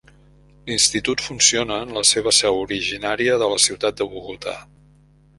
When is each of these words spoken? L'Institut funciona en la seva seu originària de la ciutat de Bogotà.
L'Institut 0.69 1.21
funciona 1.25 1.75
en 1.87 1.91
la 1.97 2.01
seva 2.11 2.33
seu 2.37 2.57
originària 2.61 3.35
de 3.43 3.49
la 3.51 3.59
ciutat 3.67 4.01
de 4.01 4.09
Bogotà. 4.15 4.55